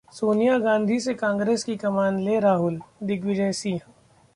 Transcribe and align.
सोनिया 0.11 0.57
गांधी 0.57 0.99
से 0.99 1.13
कांग्रेस 1.13 1.63
की 1.63 1.75
कमान 1.75 2.19
लें 2.19 2.39
राहुल: 2.41 2.79
दिग्विजय 3.03 3.51
सिंह 3.51 3.79